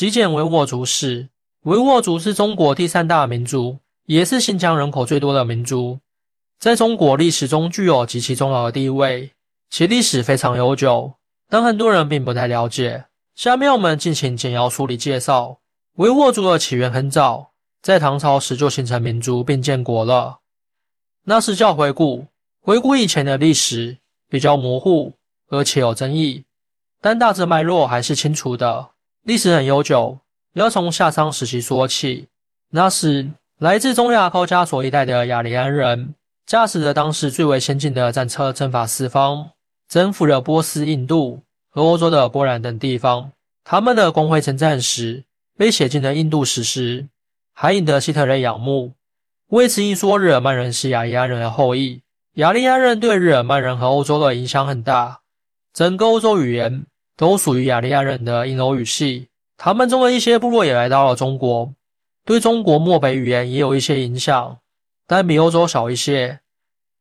[0.00, 1.28] 极简维吾尔族史。
[1.64, 5.98] 维吾尔族是中国第三大民族，也是新疆人口最多的民族，
[6.58, 9.30] 在中国历史中具有极其重要的地位，
[9.68, 11.12] 其历史非常悠久，
[11.50, 13.04] 但很多人并不太了解。
[13.34, 15.58] 下面我们进行简要梳理介绍。
[15.96, 17.50] 维吾尔族的起源很早，
[17.82, 20.38] 在唐朝时就形成民族并建国了，
[21.26, 22.24] 那是叫回顾。
[22.62, 23.98] 回顾以前的历史
[24.30, 25.12] 比较模糊，
[25.50, 26.44] 而且有争议，
[27.02, 28.92] 但大致脉络还是清楚的。
[29.22, 30.18] 历史很悠久。
[30.54, 32.26] 要从夏商时期说起，
[32.70, 36.14] 那时来自中亚高加索一带的雅利安人，
[36.46, 39.50] 驾驶着当时最为先进的战车征伐四方，
[39.88, 43.30] 征服了波斯、印度和欧洲的波兰等地方。
[43.62, 45.22] 他们的光辉征战史
[45.56, 47.06] 被写进了印度史诗，
[47.52, 48.94] 还引得希特勒仰慕。
[49.48, 52.02] 为此一说，日耳曼人是雅利安人的后裔。
[52.34, 55.20] 雅利安人对日耳曼人和欧洲的影响很大，
[55.72, 56.86] 整个欧洲语言
[57.16, 59.28] 都属于雅利安人的印欧语系。
[59.56, 61.74] 他们中的一些部落也来到了中国，
[62.24, 64.58] 对中国漠北语言也有一些影响，
[65.06, 66.40] 但比欧洲少一些。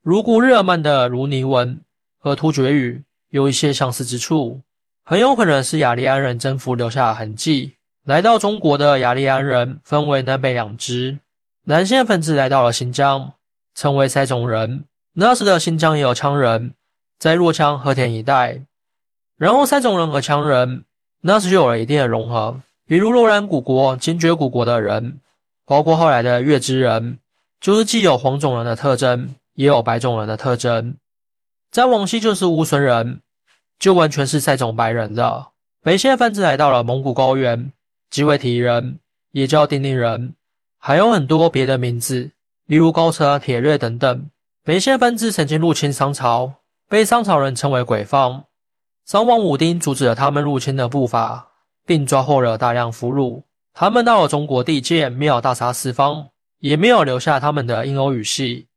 [0.01, 1.81] 如古日耳曼的卢尼文
[2.17, 4.61] 和突厥语有一些相似之处，
[5.05, 7.75] 很有可能是雅利安人征服留下的痕迹。
[8.05, 11.19] 来到中国的雅利安人分为南北两支，
[11.65, 13.33] 南线分支来到了新疆，
[13.75, 14.85] 称为塞种人。
[15.13, 16.73] 那时的新疆也有羌人，
[17.19, 18.61] 在若羌和田一带，
[19.39, 20.83] 然后塞种人和羌人。
[21.21, 25.19] 那时就有了一定的融合，比如洛然古国、精绝古国的人，
[25.65, 27.19] 包括后来的月之人，
[27.59, 30.95] 就是既有黄种人的特征，也有白种人的特征。
[31.71, 33.19] 再往西就是乌孙人，
[33.77, 35.47] 就完全是赛种白人的。
[35.81, 37.73] 北线分支来到了蒙古高原，
[38.09, 38.99] 即为提人，
[39.31, 40.35] 也叫丁丁人，
[40.77, 42.31] 还有很多别的名字，
[42.65, 44.29] 例如高车、铁瑞等等。
[44.63, 46.53] 北线分支曾经入侵商朝，
[46.87, 48.45] 被商朝人称为鬼方。
[49.09, 51.49] 商王武丁阻止了他们入侵的步伐，
[51.83, 53.41] 并抓获了大量俘虏。
[53.73, 56.27] 他们到了中国地界，没有大杀四方，
[56.59, 58.67] 也没有留下他们的印欧语系。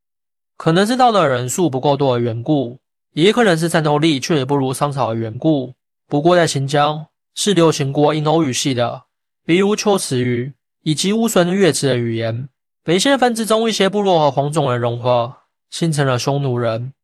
[0.56, 2.80] 可能是到的人数不够多的缘故，
[3.12, 5.74] 也可能是战斗力确实不如商朝的缘故。
[6.08, 9.02] 不过在新疆是流行过印欧语系的，
[9.45, 12.48] 比如秋词语以及乌孙月支的语言。
[12.83, 15.35] 北线分支中一些部落和黄种人融合，
[15.68, 16.95] 形成了匈奴人。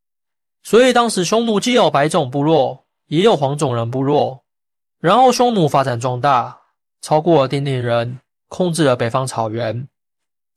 [0.62, 2.86] 所以当时匈奴既有白种部落。
[3.08, 4.44] 也有黄种人部落，
[5.00, 6.58] 然后匈奴发展壮大，
[7.00, 9.88] 超过了丁丁人，控制了北方草原，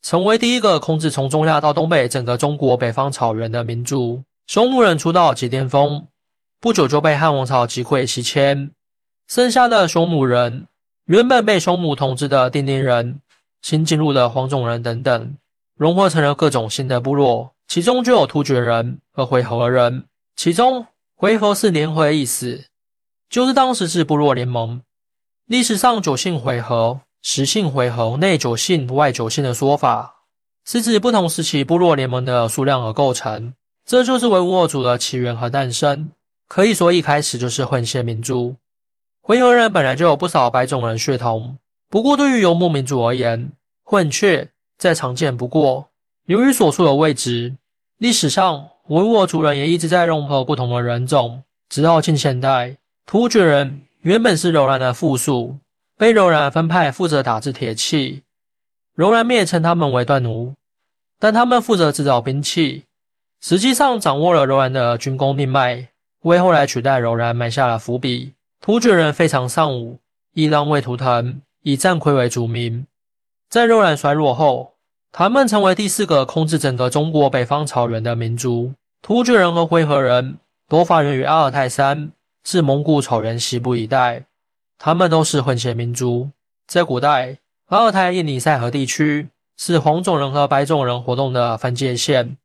[0.01, 4.23] 成为第一个控制从中亚到东北整个中国北方草原的民族。
[4.47, 6.07] 匈奴人出道即巅峰，
[6.59, 8.71] 不久就被汉王朝击溃西迁，
[9.29, 10.67] 剩下的匈奴人，
[11.05, 13.21] 原本被匈奴统治的丁丁人，
[13.61, 15.37] 新进入的黄种人等等，
[15.77, 20.03] 融合成了各种新的部落，其中就有突厥人和回纥人，
[20.35, 20.85] 其中。
[21.21, 22.63] 回纥是联合的意思，
[23.29, 24.81] 就是当时是部落联盟。
[25.45, 30.15] 历史上九姓回纥、十姓回纥、内九姓、外九姓的说法，
[30.65, 33.53] 是指不同时期部落联盟的数量而构成。
[33.85, 36.09] 这就是维吾尔族的起源和诞生。
[36.47, 38.55] 可以说一开始就是混血民族。
[39.21, 43.51] 回纥人本来就有不少白种人血统，不过对于游牧民族而言，
[43.83, 44.49] 混血
[44.79, 45.87] 再常见不过。
[46.25, 47.55] 由于所处的位置，
[47.99, 48.70] 历史上。
[48.91, 52.75] 维吾尔族人也一直在融合不同的人种，直到近现代。
[53.05, 55.59] 突厥人原本是柔然的附属，
[55.97, 58.23] 被柔然分派负责打制铁器。
[58.93, 60.55] 柔然灭称他们为段奴，
[61.17, 62.83] 但他们负责制造兵器，
[63.39, 65.87] 实际上掌握了柔然的军功命脉，
[66.23, 68.33] 为后来取代柔然埋下了伏笔。
[68.59, 69.99] 突厥人非常尚武，
[70.33, 72.85] 以狼为图腾，以战魁为主名。
[73.47, 74.73] 在柔然衰落后，
[75.13, 78.73] 他们成为第四个控制整个中国北方草原的民族。
[79.01, 80.37] 突厥人和回纥人
[80.69, 82.11] 都发源于阿尔泰山，
[82.43, 84.25] 是蒙古草原西部一带。
[84.77, 86.29] 他们都是混血民族。
[86.67, 92.37] 在古代，阿尔泰印尼塞河地区是黄种人和白种人活动的分界线，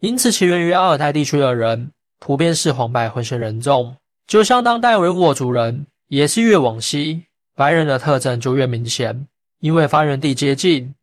[0.00, 3.96] 因此起源于阿尔泰地区的人普遍是黄白混血人种。
[4.26, 7.24] 就像当代维吾尔族人也是越往西，
[7.54, 9.26] 白人的特征就越明显，
[9.60, 10.94] 因为发源地接近。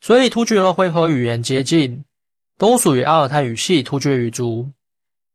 [0.00, 2.04] 所以，突厥和回纥语言接近，
[2.58, 4.68] 都属于阿尔泰语系突厥语族，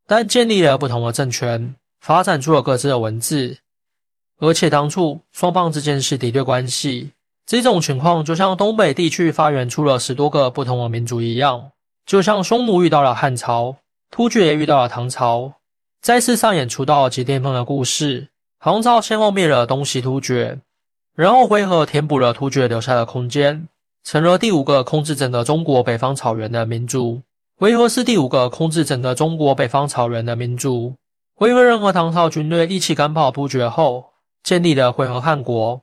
[0.05, 3.57] 但建立了不同的政权，发展出了各自的文字，
[4.39, 7.11] 而且当初双方之间是敌对关系。
[7.45, 11.71] 这种情况就像东北地区发源出了十多个不同的民族一样，
[12.05, 13.77] 就像匈奴遇到了汉朝，
[14.11, 15.53] 突厥也遇到了唐朝，
[16.01, 18.27] 再次上演出道即巅峰的故事。
[18.59, 20.59] 唐朝先后灭了东西突厥，
[21.15, 23.67] 然后回合填补了突厥留下的空间。
[24.07, 27.21] 成了第五个控制整个中国北方草原的民族。
[27.57, 30.95] 维和是第五个控制整个中国北方草原的民族。
[31.35, 34.13] 回纥人和唐朝军队一起赶跑突厥后，
[34.43, 35.81] 建立了回纥汗国。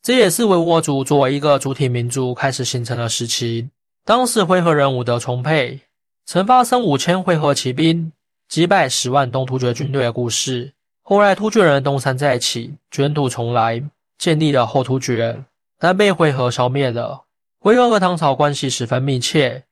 [0.00, 3.68] 这也是维吾尔族作为一个主体民族开始形成的时期。
[4.04, 5.80] 当时回纥人武德充沛，
[6.26, 8.12] 曾发生五千回合骑兵
[8.48, 10.72] 击败十万东突厥军队的故事。
[11.02, 13.82] 后来突厥人东山再起，卷土重来，
[14.16, 15.42] 建立了后突厥，
[15.80, 17.24] 但被回纥消灭了。
[17.60, 19.64] 回纥和唐朝关系十分密切，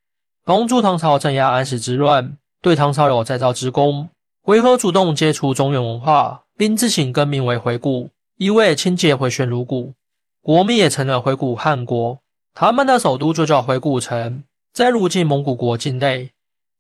[0.45, 4.09] 帮助唐朝镇压安史之乱，对唐朝有再造之功。
[4.43, 9.95] 回纥主动接触中原文化，并自行更名为回鹘，意味清洁回旋如故。
[10.43, 12.19] 国名也成了回鹘汗国。
[12.55, 14.43] 他们的首都就叫回鹘城，
[14.73, 16.33] 在如今蒙古国境内，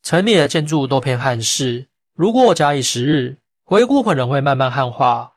[0.03, 1.87] 城里的建筑都偏汉式。
[2.17, 5.35] 如果假以时日，回鹘可能会慢慢汉化，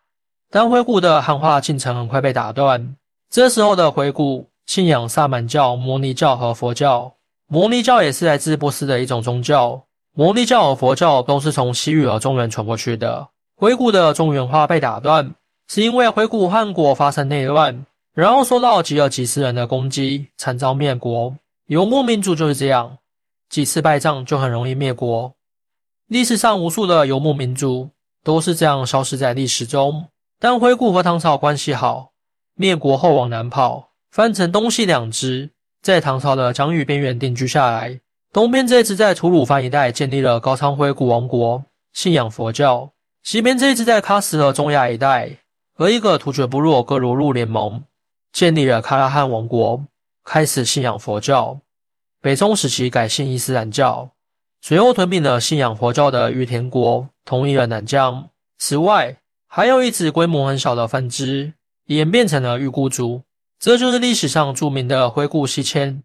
[0.49, 2.95] 但回鹘的汉化进程很快被打断。
[3.29, 7.15] 这时候的回鹘信仰萨满教、摩尼教和佛教。
[7.47, 9.85] 摩尼教也是来自波斯的一种宗教。
[10.13, 13.29] 摩尼教和佛教都是从西域和中原传过去的。
[13.55, 15.33] 回鹘的中原化被打断，
[15.67, 17.83] 是因为回鹘汗国发生内乱。
[18.13, 21.35] 然后受到吉尔吉斯人的攻击，惨遭灭国。
[21.65, 22.99] 游牧民族就是这样，
[23.49, 25.33] 几次败仗就很容易灭国。
[26.05, 27.89] 历史上无数的游牧民族
[28.23, 30.05] 都是这样消失在历史中。
[30.39, 32.11] 但回鹘和唐朝关系好，
[32.53, 35.51] 灭国后往南跑，分成东西两支，
[35.81, 37.99] 在唐朝的疆域边缘定居下来。
[38.33, 41.63] 东边这支在吐鲁番一带建立了高昌辉古王国，
[41.93, 42.91] 信仰佛教；
[43.23, 45.37] 西边这支在喀什和中亚一带
[45.73, 47.83] 和一个突厥部落各罗入联盟。
[48.31, 49.83] 建立了喀拉汗王国，
[50.23, 51.59] 开始信仰佛教。
[52.21, 54.11] 北宋时期改信伊斯兰教，
[54.61, 58.29] 随后吞并了信仰佛教的玉田国，统一了南疆。
[58.59, 59.17] 此外，
[59.47, 61.53] 还有一支规模很小的分支，
[61.85, 63.23] 演变成了玉孤族。
[63.59, 66.01] 这就是历史上著名的回鹘西迁，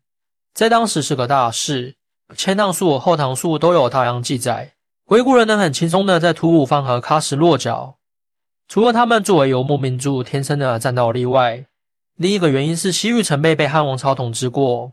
[0.53, 1.95] 在当时是个大事。
[2.37, 4.73] 前唐书、后唐书都有大量记载。
[5.07, 7.99] 回鹘人能很轻松的在吐鲁番和喀什落脚，
[8.67, 11.65] 除了他们作为游牧民族天生的战斗力外，
[12.17, 14.93] 另一个原因是西域曾被被汉王朝统治过，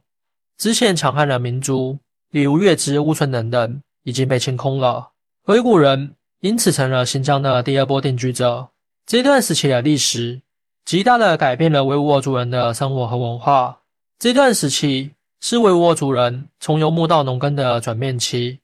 [0.58, 1.98] 之前强悍的民族，
[2.30, 5.12] 例如月支、乌村等等，已经被清空了。
[5.44, 8.70] 回鹘人因此成了新疆的第二波定居者。
[9.08, 10.42] 这段时期的历史，
[10.86, 13.80] 极大的改变了维吾尔族人的生活和文化。
[14.20, 18.60] 这段时期是维吾尔族人从游牧到农耕的转变期，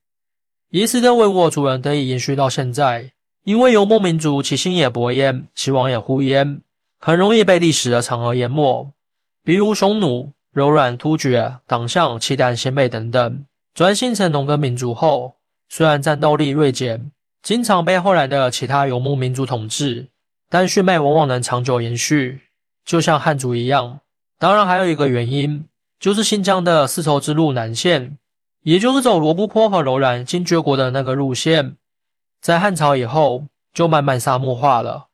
[0.69, 3.11] 也使得维吾尔族人得以延续到现在。
[3.43, 6.61] 因为游牧民族其心也勃焉，其王也忽焉。
[6.99, 8.91] 很容易被历史的长河淹没，
[9.43, 13.45] 比如匈奴、柔软突厥、党项、契丹、鲜卑等等。
[13.73, 15.35] 转型成农耕民族后，
[15.69, 17.11] 虽然战斗力锐减，
[17.41, 20.07] 经常被后来的其他游牧民族统治，
[20.49, 22.41] 但血脉往往能长久延续，
[22.85, 23.99] 就像汉族一样。
[24.39, 25.65] 当然，还有一个原因，
[25.99, 28.17] 就是新疆的丝绸之路南线，
[28.63, 31.75] 也就是走罗布泊和柔然金爵国的那个路线，
[32.39, 35.07] 在汉朝以后就慢慢沙漠化了。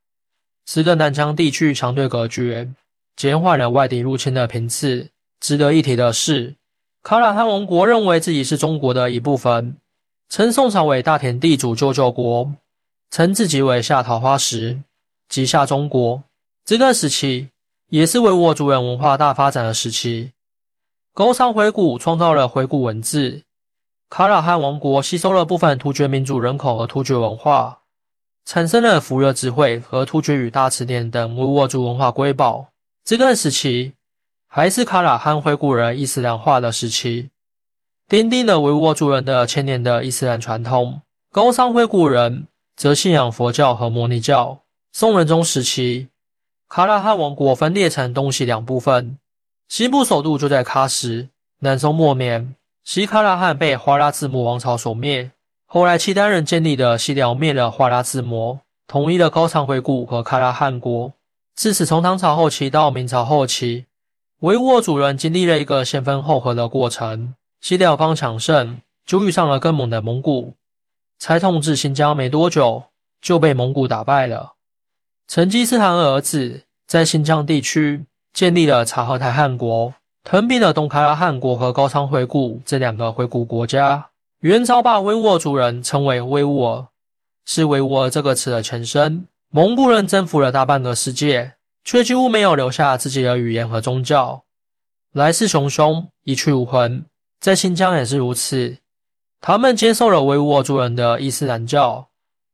[0.66, 2.70] 使得南疆地区相对隔绝，
[3.16, 5.10] 减缓了外敌入侵的频次。
[5.40, 6.56] 值得一提的是，
[7.02, 9.76] 卡拉汉王国认为自己是中国的一部分，
[10.30, 12.54] 称宋朝为大田地主舅舅国，
[13.12, 14.80] 称自己为下桃花石，
[15.28, 16.24] 即下中国。
[16.66, 17.50] 这段时期
[17.90, 20.32] 也是维吾尔族人文化大发展的时期。
[21.14, 23.44] 高昌回鹘创造了回鹘文字，
[24.10, 27.82] 卡拉汗王国吸收了部分突厥民族人口和突厥文化。
[28.46, 32.68] 产生了福热智慧和突厥语大词典等维吾尔族文化瑰宝。
[33.06, 33.94] 这段时期
[34.48, 37.30] 还是卡拉汗回鹘人伊斯兰化的时期，
[38.10, 41.02] 奠定了维吾尔族人的千年的伊斯兰传统。
[41.32, 44.63] 高昌回鹘人则信仰佛教和摩尼教。
[44.96, 46.10] 宋仁宗时期，
[46.70, 49.18] 喀拉汗王国分裂成东西两部分，
[49.68, 51.30] 西部首都就在喀什。
[51.62, 55.32] 南宋末年，西喀拉汗被花剌子模王朝所灭。
[55.66, 61.12] 后来，契丹人建立的西辽灭了花剌子模，统一了高昌回鹘和喀拉汗国。
[61.56, 63.88] 自此，从唐朝后期到明朝后期，
[64.42, 67.34] 维吾尔族人经历了一个先分后合的过程。
[67.62, 70.54] 西辽方强盛，就遇上了更猛的蒙古，
[71.18, 72.84] 才统治新疆没多久，
[73.20, 74.53] 就被蒙古打败了。
[75.28, 84.10] 成吉思汗儿子在新疆地区建立了察合台汗国，吞并了东喀拉汗国和高昌回鹘这两个回鹘国家。
[84.42, 86.88] 元朝把维吾尔族人称为维吾尔，
[87.46, 89.26] 是维吾尔这个词的前身。
[89.50, 91.54] 蒙古人征服了大半个世界，
[91.84, 94.44] 却几乎没有留下自己的语言和宗教，
[95.14, 97.06] 来势汹汹，一去无痕。
[97.40, 98.78] 在新疆也是如此，
[99.40, 102.08] 他们接受了维吾尔族人的伊斯兰教，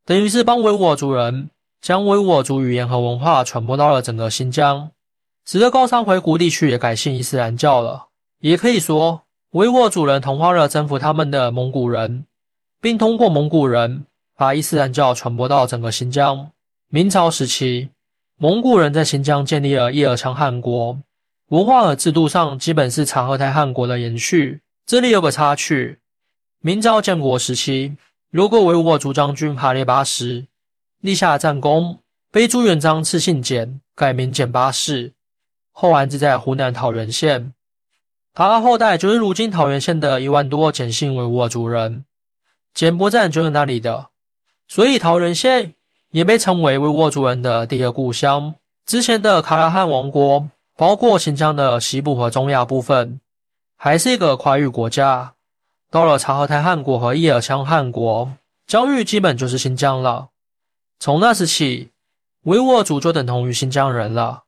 [0.05, 1.49] 等于是帮维吾尔族人
[1.81, 4.91] 将维吾尔族语言和文化传播到了整个新疆，
[5.45, 8.07] 使得高昌回鹘地区也改信伊斯兰教了。
[8.39, 9.23] 也可以说。
[9.53, 12.25] 维吾尔族人同化了征服他们的蒙古人，
[12.79, 14.05] 并通过蒙古人
[14.37, 16.51] 把伊斯兰教传播到整个新疆。
[16.89, 17.89] 明朝时期，
[18.37, 20.99] 蒙古人在新疆建立了叶尔羌汗国，
[21.47, 24.61] 文化和制度上基本是察合台汗国的延续。
[24.85, 25.97] 这里有个插曲：
[26.61, 27.97] 明朝建国时期，
[28.29, 30.45] 有个维吾尔族将军哈列巴什
[31.01, 35.13] 立下战功，被朱元璋赐姓简，改名简八世，
[35.71, 37.53] 后安置在湖南桃源县。
[38.33, 42.05] 他的后代就是如今桃源县的一万多简姓维吾尔族人。
[42.73, 44.09] 柬埔寨就是那里的，
[44.67, 45.73] 所以桃源县
[46.11, 48.55] 也被称为维吾尔族人的第二故乡。
[48.85, 53.19] 之前的卡拉汗王国，包括新疆的西部和中亚部分，
[53.75, 55.33] 还是一个跨域国家。
[55.89, 58.31] 到了察合台汗国和叶尔羌汗国，
[58.67, 60.29] 疆域基本就是新疆了。
[60.99, 61.91] 从那时起，
[62.43, 64.43] 维吾尔族就等同于新疆人了。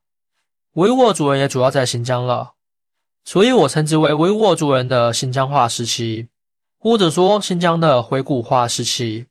[0.74, 2.54] 维吾尔族人也主要在新疆了，
[3.24, 6.28] 所以我称之为维吾尔族人的新疆化时期。
[6.84, 9.28] 或者说新疆的回古化时期，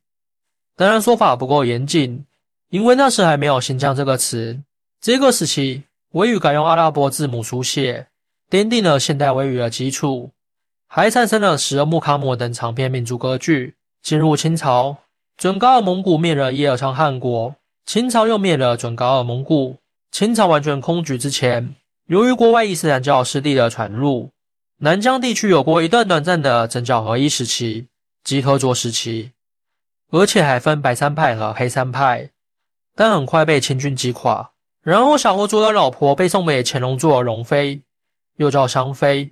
[0.77, 2.25] 当然说法不够严谨，
[2.69, 4.63] 因为那时还没有“新疆”这个词。
[5.01, 8.07] 这个时期，维语改用阿拉伯字母书写，
[8.49, 10.31] 奠定了现代维语的基础，
[10.87, 13.75] 还产生了《十二木卡姆》等长篇民族歌剧。
[14.01, 14.97] 进入清朝，
[15.41, 19.77] 准噶尔蒙古灭了叶尔羌汗国，清朝又灭了准噶尔蒙古。
[20.11, 21.73] 清朝完全空局之前，
[22.05, 24.29] 由于国外伊斯兰教势力的传入。
[24.77, 27.87] 南疆地区有过一段短暂的政教合一时期
[28.23, 29.31] 及合作时期，
[30.11, 32.29] 而且还分白山派和黑山派，
[32.95, 34.51] 但很快被清军击垮。
[34.83, 37.81] 然后小国主的老婆被送给乾隆做容妃，
[38.37, 39.31] 又叫香妃，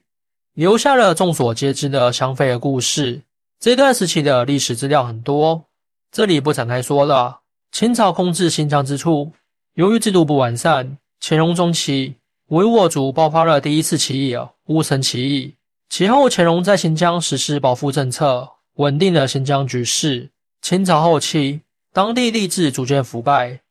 [0.56, 3.22] 留下了众所皆知的香妃的故事。
[3.60, 5.66] 这段时期的历史资料很多，
[6.12, 7.39] 这里不展开说了。
[7.72, 9.32] 清朝控制新疆之初，
[9.75, 12.16] 由于制度不完善，乾隆中期。
[12.48, 14.36] 维吾尔族爆发了第一次起义——
[14.66, 15.54] 乌森起义。
[15.88, 20.32] 其后，乾隆在新疆实施保护政策，稳定了新疆局势。
[20.62, 21.62] 清朝后期，
[21.94, 23.62] 当地吏治逐渐腐败，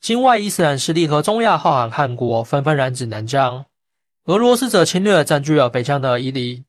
[0.00, 3.64] 境外伊斯兰势力和中亚浩瀚汗国纷纷染指南疆。
[4.26, 6.64] 俄罗斯则侵略占据了北疆的伊犁。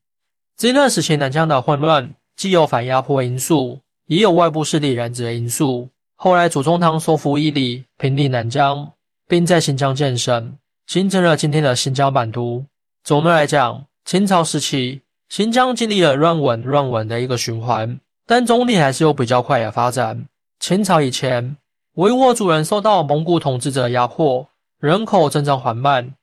[0.56, 5.88] 这段时期，南疆的混乱既有反压迫因素，也有外部势力染指的因素。
[6.16, 8.90] 后来，左宗棠收复伊犁，平定南疆，
[9.28, 10.56] 并在新疆建省。
[10.86, 12.64] 形成了今天的新疆版图。
[13.04, 20.24] 总的来讲，清朝时期新疆经历了乱稳乱稳的一个循环，但总体还是有比较快的发展。
[20.58, 21.58] 秦朝以前，
[21.96, 24.48] 维吾尔族人受到蒙古统治者的压迫，
[24.80, 26.14] 人口增长缓慢。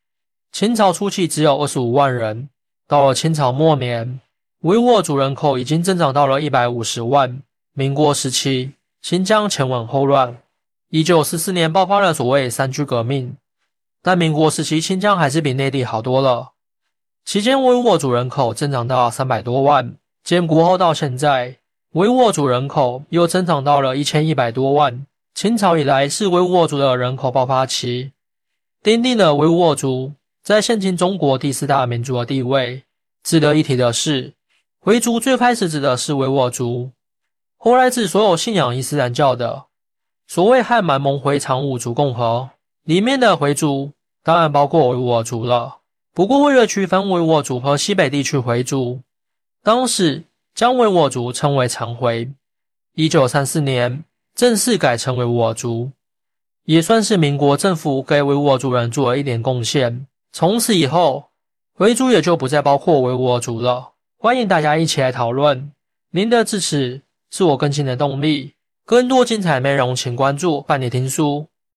[0.51, 2.49] 秦朝初期只有二十五万人，
[2.87, 4.19] 到了清朝末年，
[4.61, 7.39] 维吾尔族人口已经增长到了一百五十万。
[7.77, 10.37] 民国时期，新疆前稳后乱，
[10.91, 13.35] 一九四四年爆发了所谓三区革命。
[14.01, 16.53] 但民国时期，新疆还是比内地好多了。
[17.25, 19.97] 期间，维吾尔族人口增长到三百多万。
[20.23, 21.57] 建国后到现在，
[21.91, 25.05] 维吾尔族人口又增长到了一千一百多万。
[25.33, 28.13] 清朝以来是维吾尔族的人口爆发期，
[28.81, 32.83] 奠定了维吾尔族在现今中国第四大民族的地位。
[33.21, 34.31] 值得一提的是，
[34.79, 36.91] 回族最开始指的是维吾尔族，
[37.65, 39.65] 后来自所有信仰伊斯兰教的。
[40.27, 42.51] 所谓汉满蒙回藏五族共和。
[42.83, 43.89] 里面的回族
[44.21, 45.77] 当然包括维吾尔族了。
[46.13, 48.99] 不过，为了区分维吾尔族和西北地区回族，
[49.63, 52.31] 当时将维吾尔族称为长回。
[52.93, 54.03] 一九三四年
[54.35, 55.89] 正式改成维吾尔族，
[56.65, 60.05] 也算是民国政府给维吾尔族人做了一点贡献。
[60.31, 61.29] 从此以后，
[61.73, 63.93] 回族也就不再包括维吾尔族了。
[64.19, 65.71] 欢迎大家一起来讨论，
[66.11, 67.01] 您的支持
[67.37, 68.53] 是我更新的动力。
[68.85, 71.49] 更多精彩内容，请关注伴你听书。